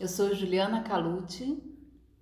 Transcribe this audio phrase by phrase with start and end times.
[0.00, 1.62] Eu sou Juliana Calucci.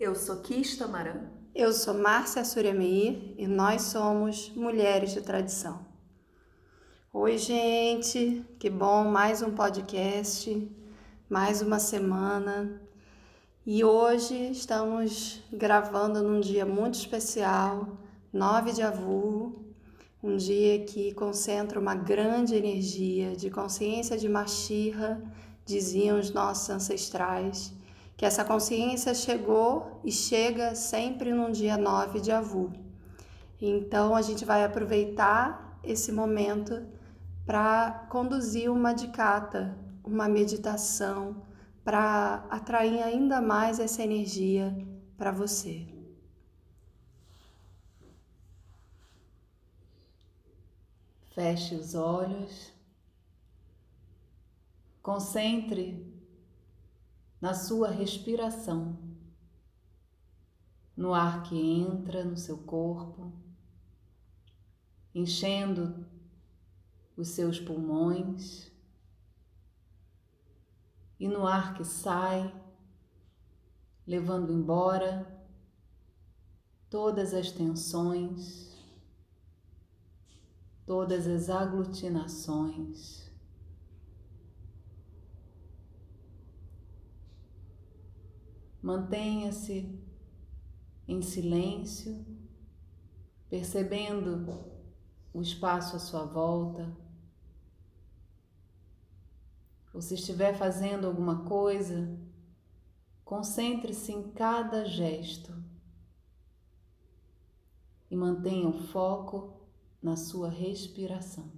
[0.01, 1.29] Eu sou Kista Maran.
[1.55, 5.87] Eu sou Márcia Suryameir e nós somos Mulheres de Tradição.
[7.13, 10.69] Oi, gente, que bom, mais um podcast,
[11.31, 12.83] mais uma semana.
[13.65, 17.97] E hoje estamos gravando num dia muito especial,
[18.33, 19.65] 9 de avu,
[20.21, 25.23] um dia que concentra uma grande energia de consciência de Mashirra
[25.69, 27.73] diziam os nossos ancestrais,
[28.17, 32.73] que essa consciência chegou e chega sempre num dia 9 de Avu.
[33.61, 36.87] Então a gente vai aproveitar esse momento
[37.45, 41.43] para conduzir uma dicata, uma meditação,
[41.85, 44.77] para atrair ainda mais essa energia
[45.17, 45.87] para você.
[51.35, 52.78] Feche os olhos.
[55.09, 56.07] Concentre
[57.41, 58.99] na sua respiração,
[60.95, 63.33] no ar que entra no seu corpo,
[65.15, 66.07] enchendo
[67.17, 68.71] os seus pulmões,
[71.19, 72.55] e no ar que sai,
[74.07, 75.27] levando embora
[76.91, 78.77] todas as tensões,
[80.85, 83.28] todas as aglutinações.
[88.89, 90.03] Mantenha-se
[91.07, 92.25] em silêncio,
[93.51, 94.65] percebendo
[95.31, 96.91] o espaço à sua volta.
[99.93, 102.19] Ou se estiver fazendo alguma coisa,
[103.27, 105.53] concentre-se em cada gesto
[108.11, 109.61] e mantenha o foco
[110.01, 111.53] na sua respiração.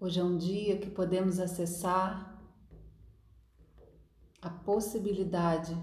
[0.00, 2.36] Hoje é um dia que podemos acessar
[4.42, 5.74] a possibilidade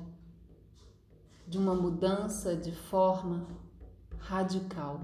[1.47, 3.47] de uma mudança de forma
[4.19, 5.01] radical,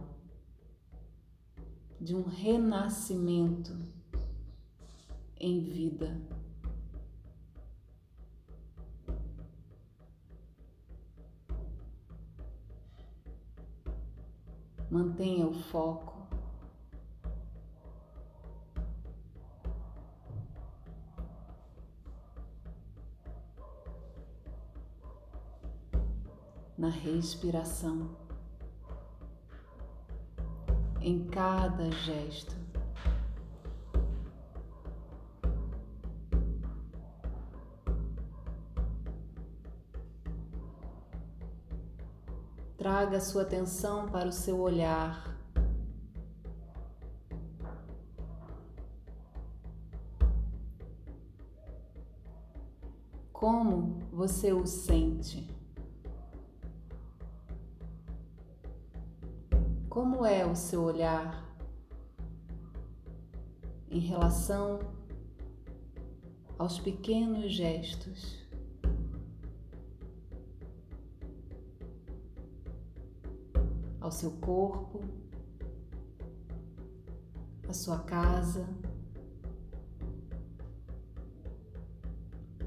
[2.00, 3.76] de um renascimento
[5.40, 6.22] em vida.
[14.92, 16.17] Mantenha o foco
[26.78, 28.10] na respiração,
[31.02, 32.56] em cada gesto.
[42.78, 45.36] Traga sua atenção para o seu olhar.
[53.34, 55.57] Como você o sente?
[59.98, 61.44] Como é o seu olhar
[63.90, 64.78] em relação
[66.56, 68.46] aos pequenos gestos?
[74.00, 75.02] Ao seu corpo,
[77.68, 78.70] à sua casa,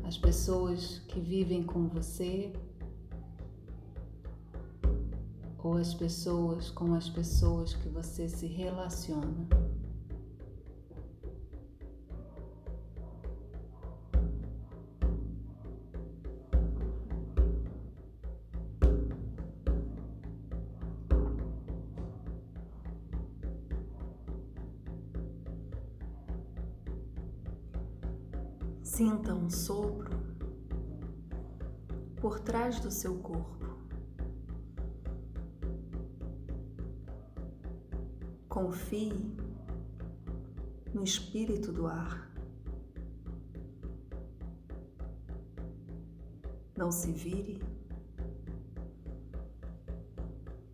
[0.03, 2.53] às pessoas que vivem com você
[5.63, 9.47] ou as pessoas com as pessoas que você se relaciona.
[28.83, 30.11] Sinta um sopro
[32.21, 33.90] por trás do seu corpo.
[38.61, 39.15] Confie
[40.93, 42.31] no espírito do ar.
[46.77, 47.63] Não se vire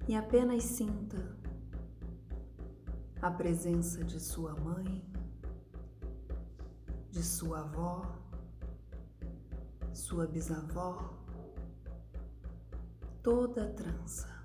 [0.08, 1.38] e apenas sinta
[3.22, 5.08] a presença de sua mãe,
[7.12, 8.02] de sua avó,
[9.92, 11.14] sua bisavó,
[13.22, 14.35] toda a trança.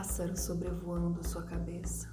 [0.00, 2.08] Pássaro sobrevoando sua cabeça.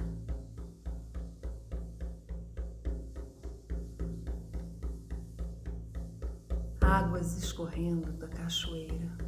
[6.81, 9.26] águas escorrendo da cachoeira.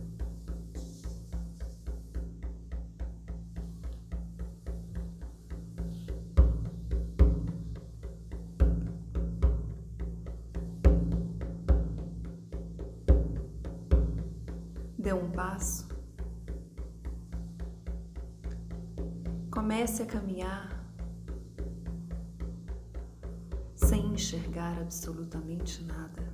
[24.89, 26.33] Absolutamente nada.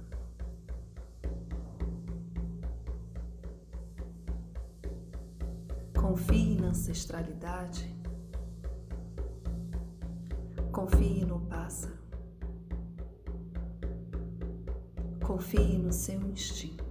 [5.94, 7.94] Confie na ancestralidade.
[10.72, 11.98] Confie no pássaro.
[15.22, 16.85] Confie no seu instinto.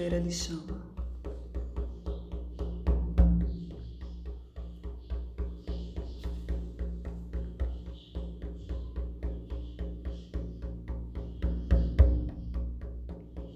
[0.00, 0.80] Cachoeira lhe chama.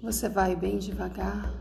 [0.03, 1.51] Você vai bem devagar,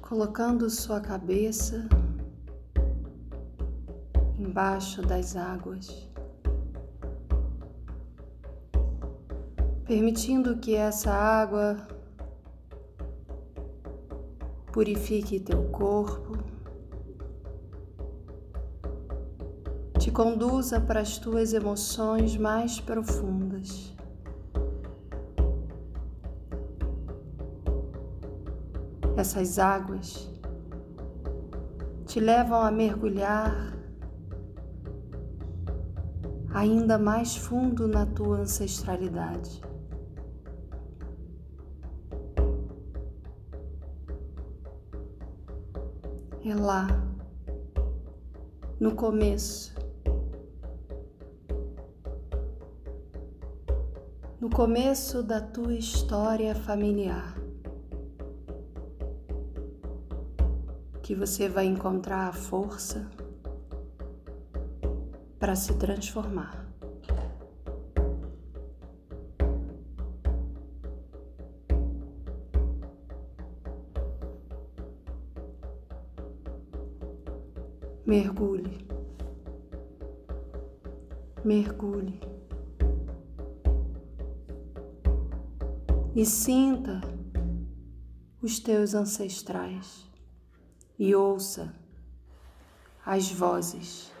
[0.00, 1.86] colocando sua cabeça
[4.38, 6.13] embaixo das águas.
[9.84, 11.76] Permitindo que essa água
[14.72, 16.36] purifique teu corpo,
[19.98, 23.94] te conduza para as tuas emoções mais profundas.
[29.16, 30.28] Essas águas
[32.06, 33.74] te levam a mergulhar
[36.52, 39.62] ainda mais fundo na tua ancestralidade.
[46.64, 46.86] Lá,
[48.80, 49.74] no começo.
[54.40, 57.34] No começo da tua história familiar,
[61.02, 63.10] que você vai encontrar a força
[65.38, 66.63] para se transformar.
[78.14, 78.86] Mergulhe,
[81.44, 82.20] mergulhe.
[86.14, 87.00] E sinta
[88.40, 90.08] os teus ancestrais
[90.96, 91.74] e ouça
[93.04, 94.12] as vozes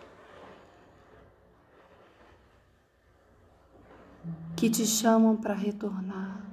[4.56, 6.44] que te chamam para retornar.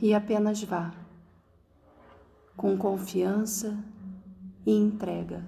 [0.00, 1.05] E apenas vá
[2.56, 3.78] com confiança
[4.64, 5.44] e entrega.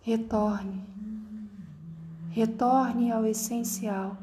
[0.00, 0.82] Retorne,
[2.30, 4.16] retorne ao essencial.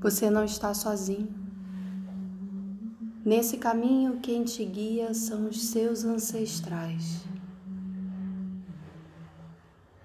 [0.00, 1.34] Você não está sozinho.
[3.24, 7.24] Nesse caminho, quem te guia são os seus ancestrais.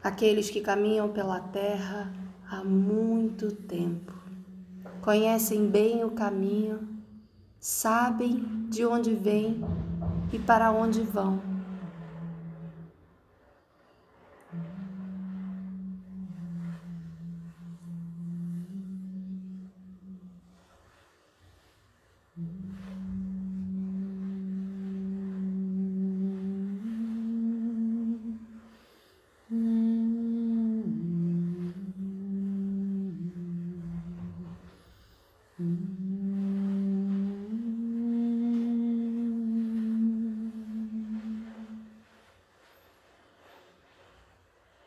[0.04, 2.12] Aqueles que caminham pela terra
[2.50, 4.23] há muito tempo
[5.04, 6.88] conhecem bem o caminho,
[7.60, 9.62] sabem de onde vêm
[10.32, 11.53] e para onde vão.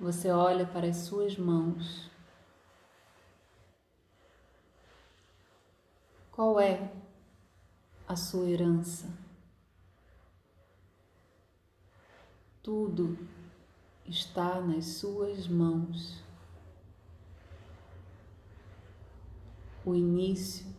[0.07, 2.09] Você olha para as suas mãos.
[6.31, 6.93] Qual é
[8.07, 9.13] a sua herança?
[12.63, 13.19] Tudo
[14.05, 16.23] está nas suas mãos.
[19.85, 20.73] O início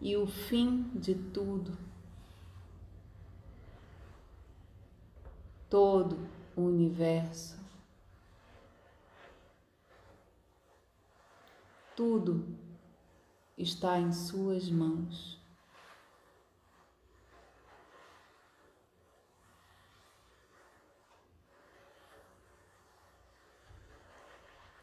[0.00, 1.76] e o fim de tudo.
[5.68, 7.58] Todo o universo.
[11.96, 12.44] Tudo
[13.56, 15.38] está em Suas mãos.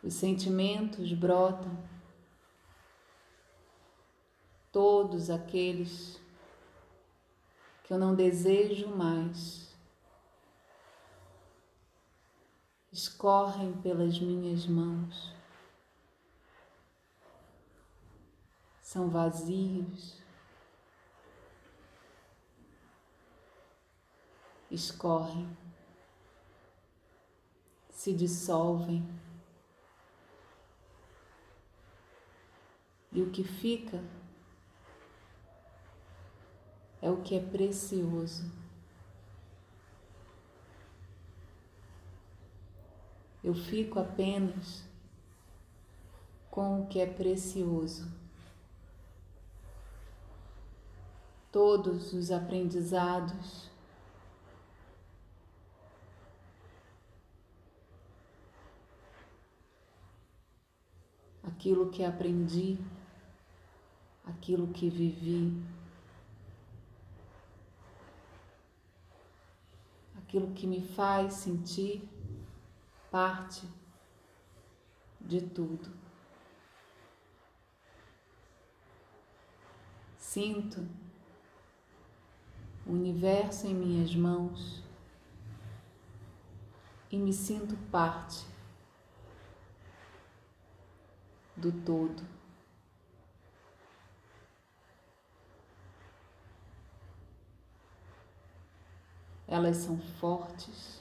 [0.03, 1.77] Os sentimentos brotam,
[4.71, 6.19] todos aqueles
[7.83, 9.70] que eu não desejo mais.
[12.91, 15.33] Escorrem pelas minhas mãos.
[18.81, 20.19] São vazios.
[24.69, 25.57] Escorrem,
[27.89, 29.07] se dissolvem.
[33.13, 34.03] E o que fica
[37.01, 38.60] é o que é precioso.
[43.43, 44.83] Eu fico apenas
[46.49, 48.11] com o que é precioso.
[51.51, 53.69] Todos os aprendizados,
[61.43, 62.77] aquilo que aprendi,
[64.25, 65.71] aquilo que vivi.
[70.31, 72.01] aquilo que me faz sentir
[73.11, 73.67] parte
[75.19, 75.91] de tudo.
[80.17, 80.87] Sinto
[82.87, 84.81] o universo em minhas mãos
[87.11, 88.47] e me sinto parte
[91.55, 92.41] do todo.
[99.51, 101.00] elas são fortes,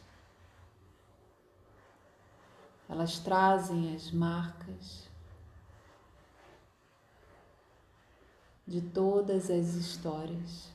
[2.91, 5.09] elas trazem as marcas
[8.67, 10.69] de todas as histórias.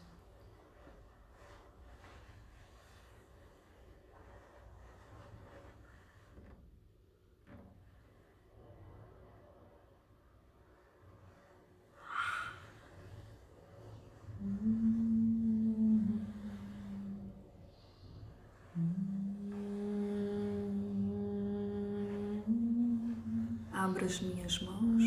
[23.96, 25.04] Abro as minhas mãos.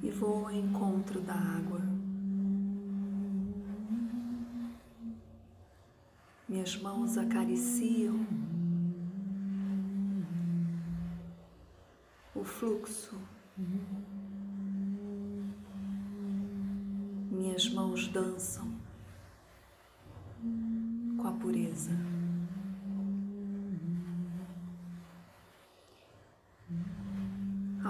[0.00, 1.80] E vou ao encontro da água.
[6.48, 8.24] Minhas mãos acariciam
[12.34, 13.18] o fluxo.
[17.30, 18.72] Minhas mãos dançam
[21.16, 22.18] com a pureza.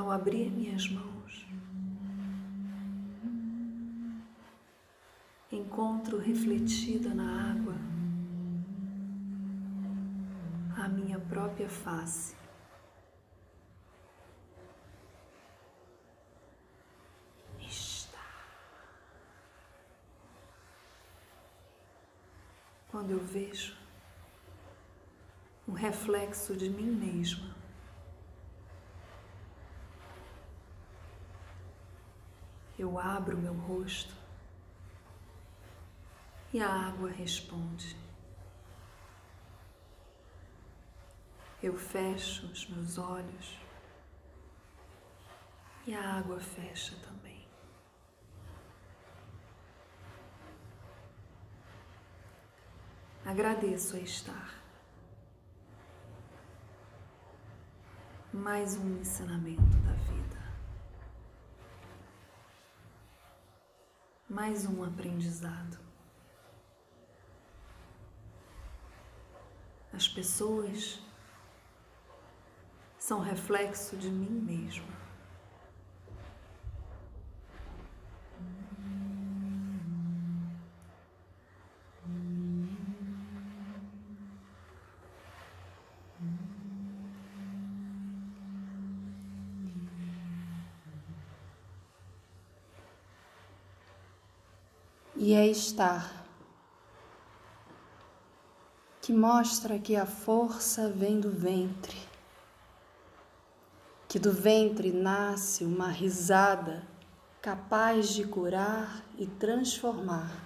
[0.08, 1.46] ao abrir minhas mãos,
[5.50, 7.74] encontro refletida na água
[10.84, 12.36] a minha própria face.
[17.58, 18.18] Está.
[22.90, 23.74] Quando eu vejo
[25.66, 27.57] um reflexo de mim mesma.
[32.78, 34.14] Eu abro meu rosto
[36.52, 37.96] e a água responde.
[41.60, 43.58] Eu fecho os meus olhos
[45.86, 47.46] e a água fecha também.
[53.24, 54.54] Agradeço a estar.
[58.32, 60.37] Mais um ensinamento da vida.
[64.38, 65.76] Mais um aprendizado.
[69.92, 71.02] As pessoas
[73.00, 75.07] são reflexo de mim mesma.
[95.48, 96.26] E é estar,
[99.00, 101.96] que mostra que a força vem do ventre,
[104.06, 106.86] que do ventre nasce uma risada
[107.40, 110.44] capaz de curar e transformar.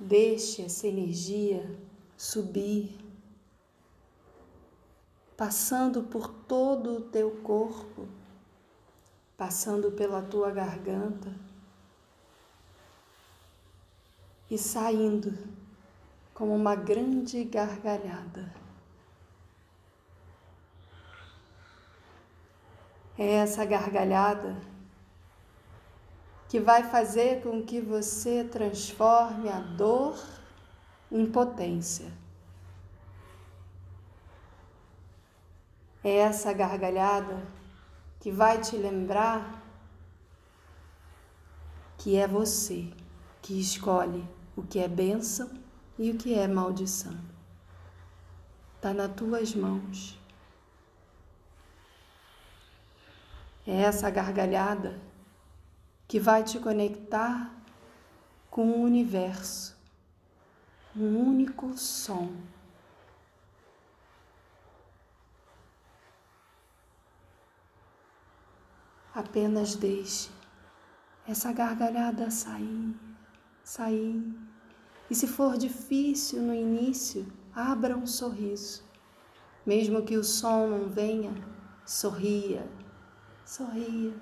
[0.00, 1.78] Deixe essa energia
[2.16, 2.98] subir,
[5.36, 8.08] passando por todo o teu corpo,
[9.36, 11.32] passando pela tua garganta
[14.50, 15.36] e saindo
[16.32, 18.52] como uma grande gargalhada.
[23.16, 24.56] É essa gargalhada
[26.48, 30.16] que vai fazer com que você transforme a dor
[31.10, 32.12] em potência.
[36.02, 37.63] É essa gargalhada
[38.24, 39.62] que vai te lembrar
[41.98, 42.90] que é você
[43.42, 44.26] que escolhe
[44.56, 45.50] o que é bênção
[45.98, 47.14] e o que é maldição.
[48.76, 50.18] Está nas tuas mãos.
[53.66, 54.98] É essa gargalhada
[56.08, 57.54] que vai te conectar
[58.50, 59.76] com o universo,
[60.96, 62.32] um único som.
[69.14, 70.28] Apenas deixe
[71.24, 72.94] essa gargalhada sair,
[73.62, 74.20] sair.
[75.08, 78.82] E se for difícil no início, abra um sorriso.
[79.64, 81.32] Mesmo que o som não venha,
[81.86, 82.68] sorria,
[83.46, 84.12] sorria.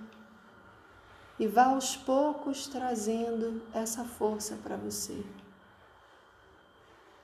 [1.39, 5.25] E vá aos poucos trazendo essa força para você.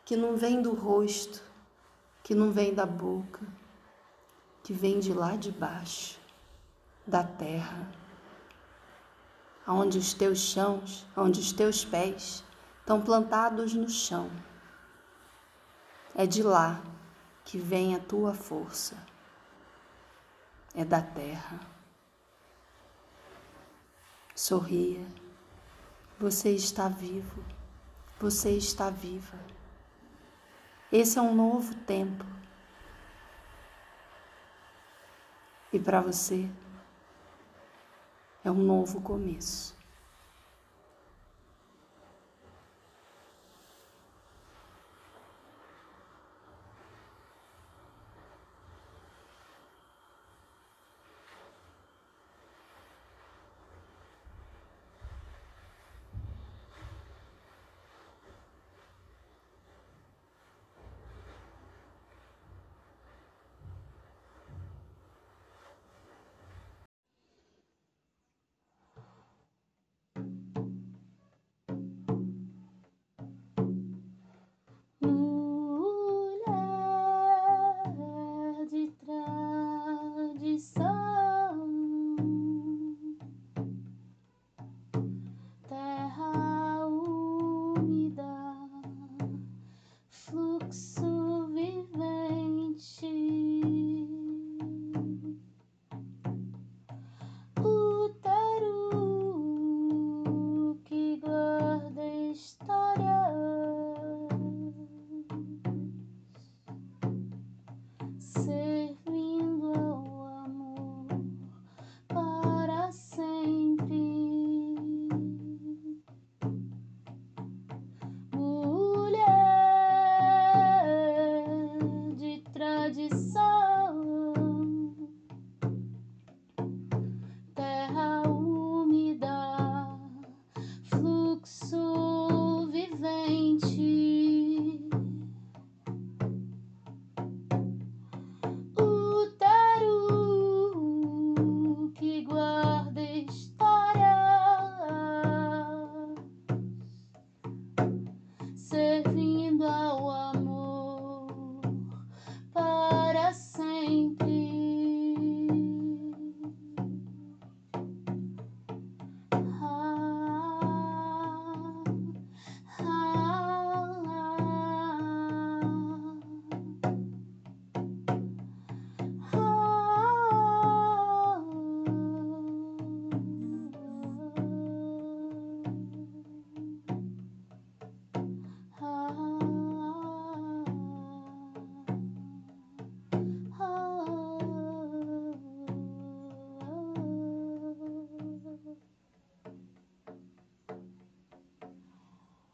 [0.07, 1.43] Que não vem do rosto,
[2.25, 3.47] que não vem da boca,
[4.63, 6.19] que vem de lá de baixo,
[7.09, 7.91] da terra,
[9.67, 12.45] onde os teus chãos, onde os teus pés
[12.81, 14.31] estão plantados no chão.
[16.15, 16.83] É de lá
[17.45, 18.95] que vem a tua força.
[20.75, 21.59] É da terra.
[24.35, 25.07] Sorria.
[26.21, 27.43] Você está vivo.
[28.21, 29.39] Você está viva.
[30.93, 32.25] Esse é um novo tempo.
[35.73, 36.49] E para você
[38.49, 39.78] é um novo começo.